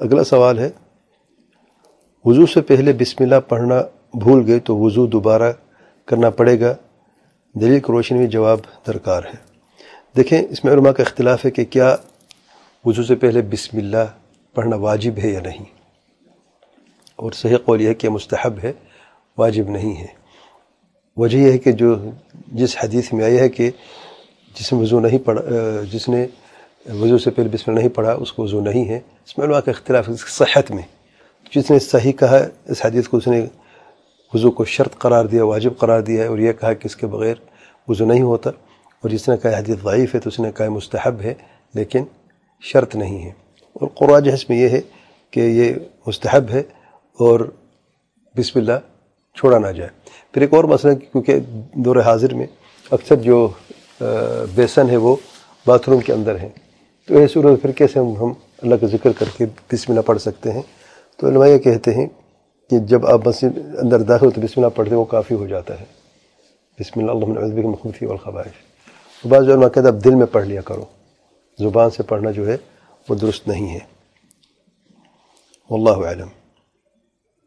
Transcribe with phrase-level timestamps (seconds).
[0.00, 0.70] اگلا سوال ہے۔
[2.24, 3.82] وضو سے پہلے بسم اللہ پڑھنا
[4.12, 5.52] بھول گئے تو وضو دوبارہ
[6.06, 6.74] کرنا پڑے گا۔
[7.54, 9.36] دلیل کی روشنی میں جواب درکار ہے۔
[10.16, 11.96] دیکھیں، اس میں علماء کا اختلاف ہے کہ کیا
[12.84, 14.06] وضو سے پہلے بسم اللہ
[14.54, 15.64] پڑھنا واجب ہے یا نہیں۔
[17.16, 18.72] اور صحیح قول یہ ہے کہ مستحب ہے،
[19.38, 20.06] واجب نہیں ہے۔
[21.16, 21.94] وجہ یہ ہے کہ جو
[22.46, 23.70] جس حدیث میں آیا ہے کہ
[24.54, 25.42] جس نے وضو نہیں پڑھا،
[25.92, 26.26] جس نے
[26.88, 29.60] وضو سے پہلے بسم اللہ نہیں پڑھا، اس کو وضو نہیں ہے۔ اس میں علماء
[29.60, 30.82] کا اختلاف اس کی صحت میں۔
[31.56, 33.46] جس نے صحیح کہا، اس حدیث کو اس نے
[34.34, 37.06] وضو کو شرط قرار دیا، واجب قرار دیا ہے اور یہ کہا کہ اس کے
[37.06, 37.34] بغیر
[37.88, 41.20] وضو نہیں ہوتا۔ اور جس نے کہا حدیث ضعیف ہے تو اس نے کہا مستحب
[41.20, 41.34] ہے،
[41.74, 42.04] لیکن
[42.60, 43.32] شرط نہیں ہے۔
[43.72, 44.80] اور قرآن جہس میں یہ ہے
[45.30, 45.74] کہ یہ
[46.06, 46.60] مستحب ہے
[47.18, 47.40] اور
[48.36, 48.72] بسم اللہ
[49.34, 49.90] چھوڑا نہ جائے۔
[50.32, 51.38] پھر ایک اور مسئلہ کیونکہ
[51.72, 52.46] دور حاضر میں
[52.90, 53.48] اکثر جو
[54.54, 55.16] بیسن ہے وہ
[55.66, 56.48] باتھ روم کے اندر ہے
[57.08, 60.18] تو یہ صورت پھر کیسے ہم ہم اللہ کا ذکر کر کے بسم اللہ پڑھ
[60.20, 60.62] سکتے ہیں؟
[61.16, 62.06] تو علماء یہ کہتے ہیں
[62.70, 65.46] کہ جب آپ مسجد اندر داخل ہو تو بسم اللہ پڑھتے ہیں وہ کافی ہو
[65.46, 65.84] جاتا ہے۔
[66.78, 70.84] بسم اللہ اللہ مخوفی الخبائش بعض علماء کہتے آپ دل میں پڑھ لیا کرو۔
[71.58, 72.56] زبان سے پڑھنا جو ہے
[73.08, 73.80] وہ درست نہیں ہے۔
[75.70, 76.28] واللہ علم